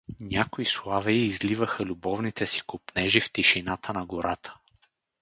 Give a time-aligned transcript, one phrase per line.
[0.21, 4.53] Някои славеи изливаха любовните си копнежи в тишината на гората.